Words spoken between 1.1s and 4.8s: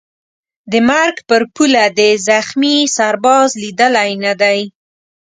پر پوله دي زخمي سرباز لیدلی نه دی